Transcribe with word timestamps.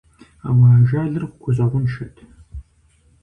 Ауэ 0.47 0.67
ажалыр 0.77 1.23
гущӀэгъуншэт… 1.41 2.15